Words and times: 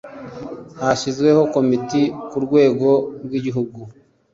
Hashyizweho 0.79 1.41
Komite 1.53 2.01
ku 2.29 2.37
rwego 2.45 2.89
rw 3.25 3.31
igihugu 3.39 3.79